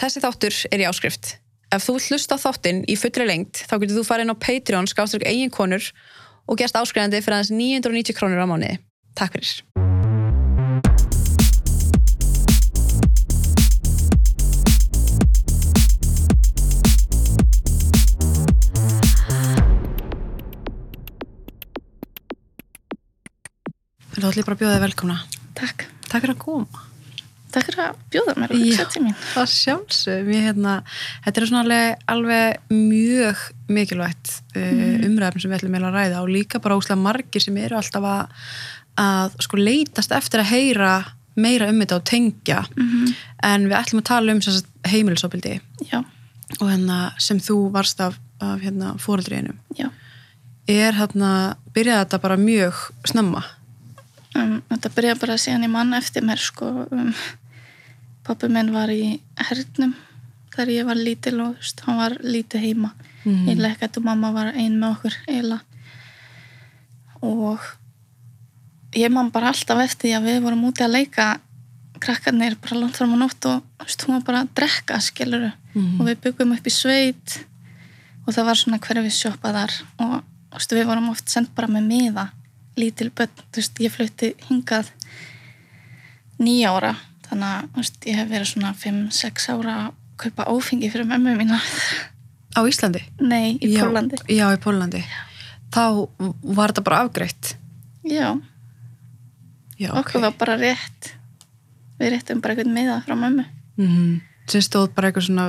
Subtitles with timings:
[0.00, 1.34] Þessi þáttur er í áskrift.
[1.76, 4.88] Ef þú hlusta á þáttinn í fullri lengt þá getur þú farið inn á Patreon
[4.88, 5.90] skáströkk eigin konur
[6.48, 8.80] og gerst áskrifandi fyrir aðeins 990 krónur á mánuði.
[9.12, 9.60] Takk fyrir.
[24.16, 25.24] Þú ætlum bara að bjóða þig velkomna.
[25.60, 25.90] Takk.
[26.08, 26.89] Takk fyrir að koma.
[27.50, 29.14] Takk fyrir að bjóða mér og hugsa til mín.
[29.34, 30.74] Það sjálfsög, ég hérna,
[31.24, 33.40] þetta er svona alveg, alveg mjög
[33.74, 37.78] mikilvægt uh, umræðum sem við ætlum að ræða og líka bara óslega margir sem eru
[37.80, 38.44] alltaf að,
[39.02, 40.92] að sko leitast eftir að heyra
[41.40, 43.14] meira um þetta og tengja Mhm.
[43.42, 44.40] en við ætlum að tala um
[44.90, 45.60] heimilisofbildi
[46.60, 49.56] og hérna sem þú varst af, af hérna fóreldriðinum.
[49.78, 49.90] já.
[50.68, 52.74] Er hérna, byrjaði þetta bara mjög
[53.06, 53.42] snemma?
[54.38, 56.68] Um, þetta byrjaði bara síðan í mann eftir mér, sko.
[56.94, 57.10] Um,
[58.26, 59.96] pappi minn var í hernum
[60.50, 62.92] þegar ég var lítil og veist, hann var lítið heima.
[63.24, 63.48] Mhm.
[63.48, 65.60] Ég lekkætt og mamma var ein með okkur eiginlega.
[67.22, 67.60] Og
[68.96, 71.28] ég man bara alltaf eftir því að við vorum úti að leika
[72.00, 75.52] krakkarnir bara langt fram á nótt og veist, hún var bara að drekka, skiluru.
[75.74, 76.00] Mhm.
[76.00, 77.44] og við byggum upp í sveit
[78.26, 79.72] og það var svona hverfi sjoppa þar
[80.02, 82.30] og veist, við vorum oft sendt bara með miða
[82.80, 84.90] lítil börn, þú veist, ég flutti hingað
[86.40, 86.92] nýja ára
[87.28, 91.36] þannig að þú veist, ég hef verið svona 5-6 ára að kaupa áfengi fyrir mömmu
[91.38, 91.60] mína
[92.50, 93.04] Á Íslandi?
[93.22, 95.04] nei, í Já, Pólandi Já, í Pólandi.
[95.70, 95.82] Þá
[96.56, 97.52] var þetta bara afgreitt.
[98.02, 98.34] já,
[99.78, 101.12] Já, okkur var bara rétt
[102.00, 103.44] við réttum bara einhvern miða frá mömmu
[103.78, 105.44] mm sem stóð bara eitthvað svona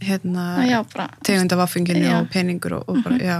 [0.00, 0.78] hérna, já,
[1.26, 2.20] tegund af affinginu Já.
[2.20, 3.38] og peningur og, og bara, já.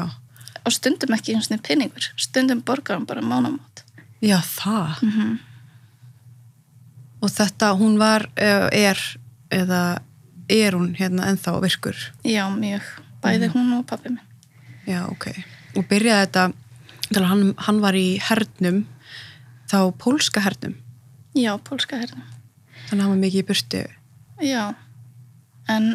[0.64, 3.84] Og stundum ekki eins og peningur stundum borgar hann bara mánamót.
[4.20, 5.02] Já, það?
[5.02, 5.38] Mm -hmm.
[7.22, 8.98] og þetta, hún var, eh, er
[9.50, 10.02] eða
[10.48, 11.96] er hún hérna ennþá virkur?
[12.24, 12.82] Já, mjög,
[13.22, 14.26] bæði hún og pappi minn.
[14.86, 15.26] Já, ok,
[15.76, 16.52] og byrjaði þetta
[17.08, 18.86] til að hann, hann var í hernum
[19.68, 20.74] þá pólska hernum?
[21.34, 22.22] Já, pólska herðum
[22.90, 23.80] þannig að hann var mikið í burtu?
[24.42, 24.62] Já,
[25.70, 25.90] en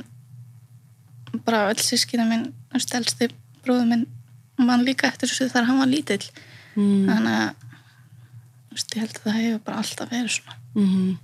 [1.46, 3.30] bara öll sískina minn, stelsti
[3.66, 4.06] bróður minn,
[4.62, 6.24] mann líka eftir þessu þar hann var lítill.
[6.76, 7.06] mm.
[7.10, 7.70] Þannig að,
[8.76, 10.60] ég held að það hefur bara alltaf verið svona.
[10.76, 11.16] Mm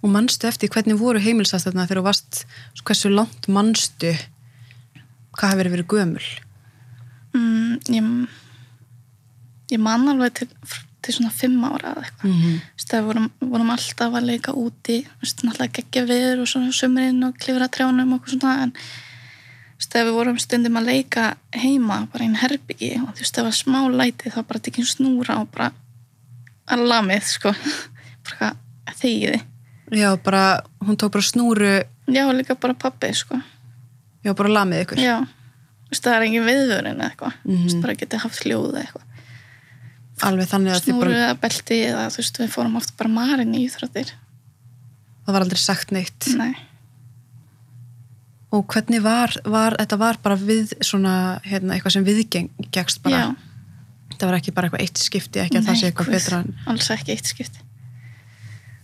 [0.00, 4.14] og manstu eftir hvernig voru heimilsastæðna þegar þú varst, svo hversu langt manstu
[5.36, 6.28] hvað hefur verið gömul
[7.30, 8.06] Mm, ég,
[9.70, 10.48] ég man alveg til,
[10.98, 12.32] til svona fimm ára eða eitthvað.
[12.32, 17.22] mm veist, það vorum, vorum alltaf að leika úti, náttúrulega geggja viður og svona sömurinn
[17.28, 18.74] og klifra trjánum og svona, en
[19.90, 21.24] þegar við vorum stundum að leika
[21.56, 25.38] heima, bara einn herbyggi og þú veist, það var smá læti, þá bara tekinn snúra
[25.42, 25.70] og bara
[26.70, 27.52] að lamið, sko,
[28.30, 28.52] bara
[29.00, 29.40] þegiði.
[29.90, 30.44] Já, bara,
[30.86, 31.72] hún tók bara snúru
[32.10, 33.40] Já, líka bara pappi, sko.
[34.24, 37.62] Já, bara lamið ykkur Já, þú veist, það er engin viðvörun eða eitthvað, Mhm.
[37.66, 39.06] veist, bara getið haft hljóð eða eitthvað.
[40.20, 43.54] Alveg þannig að Snúru bara, eða belti eða, þú veist, við fórum oft bara marinn
[43.56, 44.10] í íþróttir.
[45.26, 46.54] það var aldrei sagt neitt Nei.
[48.50, 51.12] Og hvernig var, var, þetta var bara við svona,
[51.46, 53.28] hérna, eitthvað sem viðgengst bara Já.
[54.20, 56.40] Það var ekki bara eitthvað eitt skipti, ekki að það sé Nei, eitthvað betra
[56.72, 57.62] Alls ekki eitt skipti.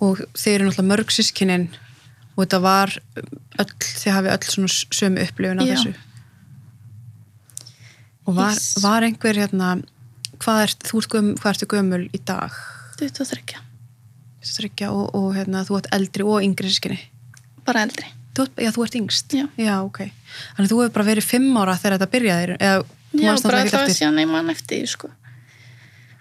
[0.06, 1.66] Og þið eru náttúrulega mörg sískinin
[2.37, 2.94] og þetta var
[3.59, 5.75] öll, þið hafið öll svona sömu upplifun af Já.
[5.75, 5.94] þessu
[8.27, 8.83] Og var, Yes.
[8.83, 9.69] var einhver, hérna,
[10.43, 11.12] hvað er, þú ert
[11.43, 12.50] hvað ertu gömul í dag?
[12.98, 13.60] 23.
[14.47, 16.98] Þryggja og, og hérna, þú ert eldri og yngri sískinni
[17.66, 18.06] Bara eldri.
[18.36, 19.36] Þú, já, þú ert yngst?
[19.36, 19.76] Já.
[19.80, 20.02] ok.
[20.56, 22.84] Þannig að þú hefur bara verið fimm ára þegar þetta byrjaði, eða
[23.16, 23.97] Já, bara það var eftir.
[23.97, 25.08] síðan ég mann eftir, sko.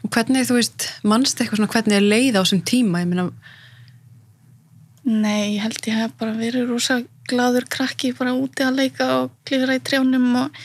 [0.06, 3.30] Og Hvernig, þú veist, manst eitthvað svona hvernig er leið á þessum tíma, ég meina,
[5.06, 6.98] Nei, ég held ég hef bara verið rosa
[7.30, 10.58] gladur krakki bara úti að leika og klifra í trjánum og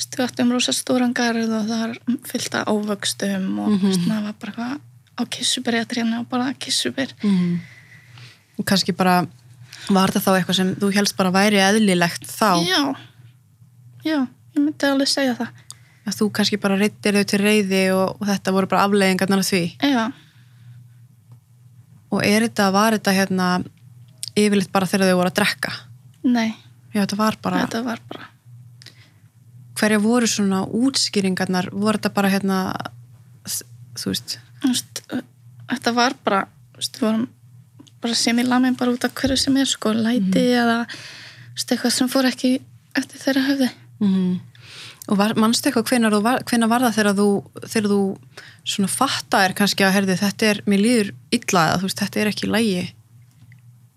[0.00, 3.78] stjóttum rosa stóran garð og það er fyllt af ávöxtum og mm.
[3.82, 4.06] -hmm.
[4.08, 4.80] það var bara eitthvað
[5.14, 7.14] á kissuberja trjánu og bara kissuber.
[7.22, 7.60] mm.
[8.58, 9.26] og kannski bara,
[9.92, 12.80] var þetta þá eitthvað sem þú helst bara væri eðlilegt þá, Já,
[14.04, 14.18] já,
[14.54, 15.50] ég myndi alveg segja það.
[16.08, 19.48] að þú kannski bara reyttir þau til reyði og, og þetta voru bara afleiðingarnar af
[19.50, 19.62] því.
[19.82, 20.04] Já,
[22.14, 23.46] Og er þetta, var þetta hérna,
[24.38, 25.72] yfirleitt bara þegar þau voru að drekka?
[26.24, 26.54] nei,
[26.94, 28.28] Já, þetta var bara, þetta var bara,
[29.80, 32.58] hverja voru svona útskýringarnar, voru þetta bara hérna,
[33.98, 35.02] þú veist, þú veist,
[35.72, 37.26] þetta var bara, þú veist, við vorum
[38.04, 41.70] bara sem í lamin bara út af hverju sem er, sko, læti eða, þú veist,
[41.70, 42.50] eitthvað sem fór ekki
[42.98, 43.70] eftir þeirra höfði.
[44.04, 44.34] Mm.
[45.04, 47.28] Og var, manstu eitthvað hvenar, var, hvenar var það þegar þú,
[47.64, 48.00] þegar þú
[48.74, 52.20] svona fatta er kannski að herði þetta er, mér líður illa eða þú veist þetta
[52.22, 52.84] er ekki lægi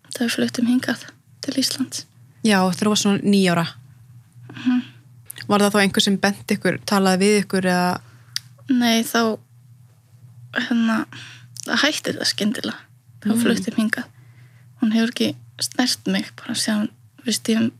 [0.08, 1.06] Það við fluttum hingað
[1.46, 2.04] til Íslands
[2.48, 3.66] Já, þú var svona nýjára.
[4.54, 4.82] Mhm.
[5.48, 8.02] Var það þá einhver sem bent ykkur, talaði við ykkur eða...
[8.68, 9.38] Nei, þá
[10.58, 10.98] hérna,
[11.64, 12.87] það hætti það skyndilega
[13.24, 13.42] þá Mm.
[13.44, 14.06] flutti hingað
[14.82, 16.90] hún hefur ekki snert mig bara síðan
[17.26, 17.72] við stífum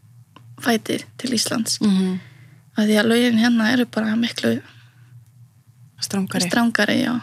[0.62, 2.20] fæti til Íslands Mm -hmm.
[2.78, 4.62] að því að lögin hérna eru bara miklu
[7.06, 7.22] já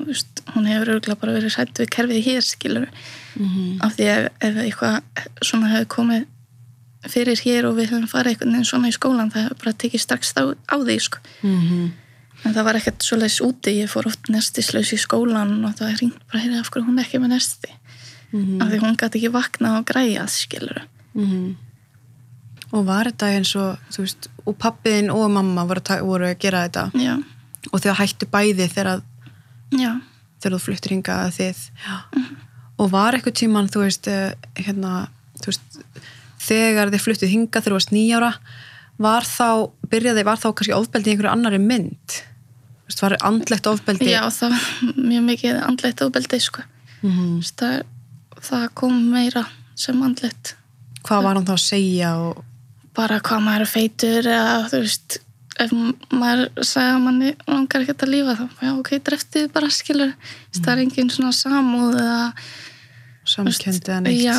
[0.00, 2.88] Þú veist, hún hefur örgulega bara verið hrætt við kerfið hér skilur
[3.36, 5.02] mm af því að ef eitthvað
[5.44, 6.24] svona hefur komið
[7.08, 10.00] fyrir hér og við höfum farið einhvern veginn svona í skólan það hefur bara tekið
[10.00, 10.42] strax á,
[10.72, 11.18] á því sko.
[11.42, 11.90] -hmm.
[12.44, 16.22] En það var ekkert svoleiðis úti ég fór oft nestislaus í skólan og það ringt
[16.30, 17.76] bara hérna af hverju hún er ekki með nesti
[18.30, 21.54] Mm af því hún gæti ekki vakna og græja skilur -hmm.
[22.70, 26.38] Og var þetta eins og, þú veist, og pappiðin og mamma voru, að voru að
[26.38, 27.16] gera þetta já,
[27.72, 29.02] og þau hættu bæði þegar,
[30.40, 31.58] þegar þú fluttir hingað að þið.
[31.84, 31.96] Já.
[32.78, 35.08] Og var eitthvað tíman, þú veist, eh, hérna,
[35.42, 35.80] þú veist,
[36.38, 38.32] þegar þið fluttuð hingað þegar þú varst nýjára,
[39.00, 42.22] var þá, byrjaði, var þá kannski ofbeldi í einhverju annari mynd?
[42.90, 44.10] Þú veist, var andlegt ofbeldi?
[44.10, 46.66] já það var mjög mikið andleitt ofbeldi sko.
[47.00, 47.82] Mm Þú veist, það,
[48.50, 49.46] það kom meira
[49.78, 50.54] sem andleitt
[51.06, 52.44] Hvað var hann þá að segja og...
[52.96, 55.20] bara hvað maður er feitur eða þú veist
[55.60, 55.74] ef
[56.12, 60.60] maður sagði að manni langar ekkert að lífa þá, já ok, dreftið bara skilur mm.
[60.60, 62.24] það er engin svona samúð eða
[63.28, 64.22] samkendi eða neitt?
[64.24, 64.36] já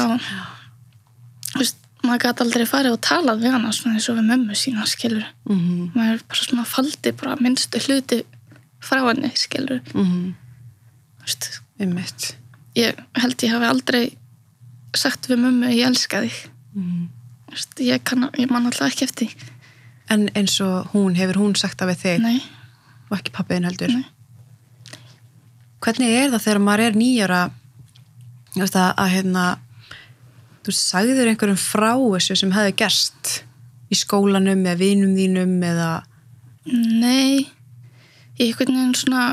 [1.51, 4.57] þú veist, maður gæti aldrei farið og talað við hana svona eins og við mömmu
[4.57, 8.21] sína skilur Mm maður bara svona faldi bara minnstu hluti
[8.81, 10.33] frá henni skilur -hmm.
[11.17, 12.35] þú veist, Einmitt.
[12.75, 14.17] ég held ég hafi aldrei
[14.95, 17.09] sagt við mömmu ég elska þig Mm
[17.51, 19.31] Þú veist, ég, kann, ég man alltaf ekki eftir.
[20.07, 22.37] En eins og hún, hefur hún sagt við þig nei,
[23.09, 23.91] og ekki pappiðin heldur?
[23.91, 24.05] Nei.
[25.83, 27.41] Hvernig er það þegar maður er nýjara
[28.55, 29.43] að, að hérna,
[30.63, 33.33] þú sagðir einhverjum frá þessu sem hefði gerst
[33.91, 35.91] í skólanum eða vinum þínum eða
[36.71, 37.49] Nei,
[38.41, 39.23] ég einhvern veginn svona,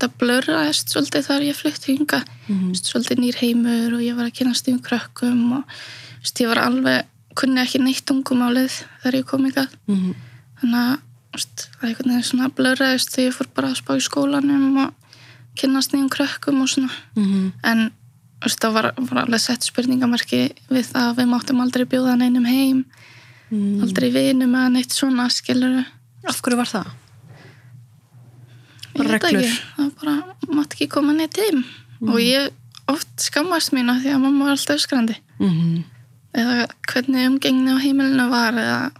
[0.00, 2.72] það blöraðist svolítið þar ég flutti hinga, Mhm.
[2.78, 5.64] svolítið nýr heimur og ég var að kynast um krökkum og
[6.22, 7.04] veist, ég var alveg,
[7.34, 9.68] kunni ekki neitt tungumálið þegar ég kom hingað.
[9.88, 10.14] mm -hmm.
[10.60, 10.98] Þannig
[11.34, 11.44] að
[11.78, 14.94] það einhvern veginn svona blöraðist þegar ég fór bara að spá í skólanum og
[15.56, 16.90] kynast nýjum krökkum og svona.
[17.16, 17.52] Mhm.
[17.64, 17.92] En
[18.42, 22.46] veist, það var, var alveg sett spurningamarki við það að við máttum aldrei bjóða neinum
[22.46, 22.84] heim,
[23.82, 25.84] aldrei vinum eða neitt svona skiluru.
[26.26, 26.86] Af hverju var það?
[28.98, 29.44] Ég Bara veit reglur.
[29.44, 31.64] ekki, það bara mátt ekki koma neitt heim
[31.98, 32.12] Mm.
[32.12, 32.50] og ég
[32.88, 35.16] oft skammast mín af því að mamma var alltaf öskrandi.
[35.40, 35.84] Mm
[36.38, 38.90] eða hvernig umgengni á heimilinu var eða,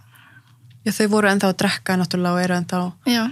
[0.85, 3.23] Já, þau voru ennþá að drekka náttúrulega og eru ennþá já,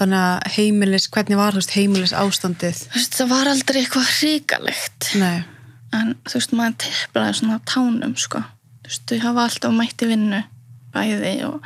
[0.00, 2.80] þannig að heimilis, hvernig var veist heimilis ástandið?
[2.90, 5.10] þú veist, það var aldrei eitthvað hrikalegt.
[5.20, 5.44] Nei,
[5.94, 8.42] en þú veist, maður teplaði svona tánum sko,
[8.82, 10.42] þú veist, þau hafa alltaf mætt í vinnu
[10.92, 11.62] bæði og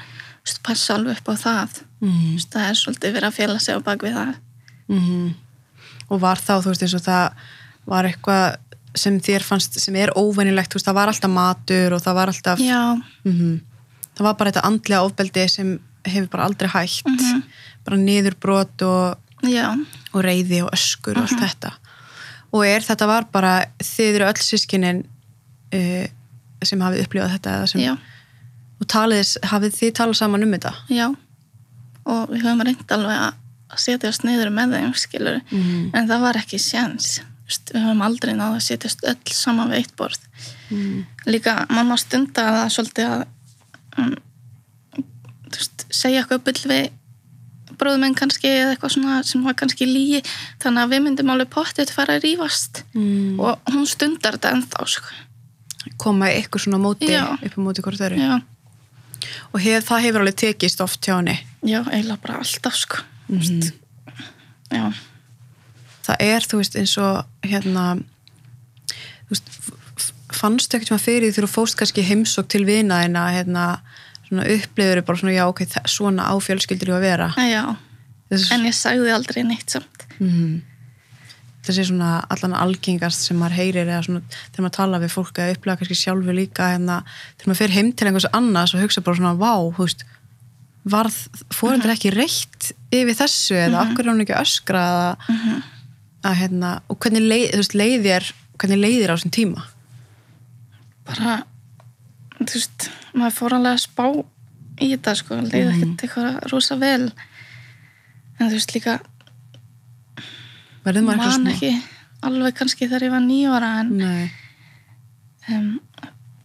[0.62, 1.82] passa alveg upp á það.
[2.04, 4.14] Mm það er svolítið verið að fjela sig á bak við
[4.88, 5.34] það -hmm.
[6.08, 7.32] og var þá, þú veist, eins og það
[7.86, 8.56] var eitthvað
[8.94, 12.28] sem þér fannst sem er óvenjulegt, þú veist, það var alltaf matur og það var
[12.28, 12.60] alltaf
[13.24, 13.60] mm
[14.18, 15.74] það var bara þetta andlega ofbeldi sem
[16.08, 17.06] hefur bara aldrei hægt.
[17.06, 17.42] Mhm.
[17.84, 19.18] bara niðurbrot og,
[19.48, 19.72] já,
[20.12, 21.70] og reyði og öskur og allt þetta.
[22.52, 25.04] Og er þetta var bara þið eru öll sískinin
[25.72, 26.06] uh,
[26.62, 27.94] sem hafið upplifað þetta eða sem, já,
[28.76, 30.74] og talið, hafið þið talað saman um þetta?
[30.92, 31.06] Já.
[32.04, 33.40] Og við höfum reynd alveg að
[33.76, 35.90] setjast niður með þeim skilur mm.
[35.94, 39.96] en það var ekki séns við höfum aldrei náðu að setjast öll saman við eitt
[39.96, 40.24] borð
[40.68, 41.06] Mm.
[41.24, 43.22] líka mamma stunda það svolítið að
[43.98, 44.10] um,
[45.48, 46.90] veist, segja eitthvað bull við
[47.80, 50.20] bróðum minn kannski eða eitthvað svona sem var kannski lígi
[50.60, 53.40] þannig að við myndum alveg pottið fara að rífast Mm.
[53.40, 55.08] og hún stundar þetta ennþá sko.
[55.96, 57.24] koma ykkur svona móti Já.
[57.40, 58.42] upp á móti hvort öru já,
[59.54, 63.00] og hef, það hefur alveg tekist oft hjá henni já, eiginlega bara alltaf sko.
[63.28, 63.60] Þú Mhm.
[63.60, 63.72] veist.
[64.72, 64.92] já,
[66.04, 67.84] það er, þú veist, eins og hérna
[69.28, 69.50] þú veist,
[70.38, 73.66] fannstu ekkert maður fyrir því þú fóst kannski í heimsók til vinaðina hérna,
[74.28, 77.76] svona upplifur bara svona, já, ok, svona á fjölskyldur að vera já
[78.30, 80.60] Þess, en ég sagði aldrei neitt samt mm,
[81.64, 84.20] þessi svona allan algengast sem maður heyrir eða svona,
[84.52, 86.98] þegar maður tala við fólk eða upplega kannski sjálfur líka hérna,
[87.38, 90.04] þegar maður fer heim til einhvers annars og hugsa bara svona, vá, þú veist
[90.90, 91.16] varð
[91.54, 95.58] fórendur ekki reitt yfir þessu eða okkur er hún ekki að öskra eða
[96.28, 99.66] að hérna, og hvernig leið, veist, leiðir hvernig leiðir á þessum tíma?
[101.08, 101.36] Bara
[102.40, 104.04] þú veist, maður fór alveg að spá
[104.78, 107.06] í þetta sko, leiði ekkert eitthvað rosa vel.
[108.38, 108.98] En þú veist líka
[110.84, 111.72] verður maður eitthvað ekki
[112.28, 113.94] alveg kannski þegar ég var nýjóra en
[115.54, 115.72] um,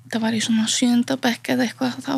[0.05, 2.15] þetta var í svona sjöndabekk eða eitthvað þá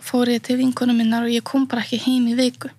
[0.00, 2.70] fór ég til vinkunum minnar og ég kom bara ekki heim í viku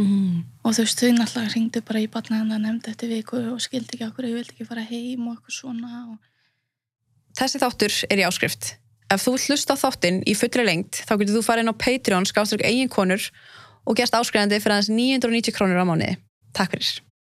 [0.00, 0.62] mm.
[0.64, 4.08] og þú veist, þau náttúrulega ringdu bara í barnaðan nefnd eftir viku og skildi ekki
[4.08, 6.18] okkur, ég vildi ekki fara heim og eitthvað svona og...
[7.36, 8.70] Þessi þáttur er í áskrift.
[9.12, 12.64] Ef þú hlusta þáttinn í fullri lengt, þá getur þú farið inn á Patreon, skáströk
[12.64, 13.28] eigin konur
[13.86, 16.16] og gerst áskrifandi fyrir aðeins 990 krónur á mánuði.
[16.56, 17.05] Takk fyrir.